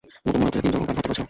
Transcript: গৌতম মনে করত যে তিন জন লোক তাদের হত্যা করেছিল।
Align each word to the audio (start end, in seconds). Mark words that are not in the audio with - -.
গৌতম 0.25 0.35
মনে 0.41 0.41
করত 0.43 0.51
যে 0.55 0.59
তিন 0.63 0.71
জন 0.73 0.73
লোক 0.75 0.83
তাদের 0.85 0.89
হত্যা 0.89 1.05
করেছিল। 1.07 1.19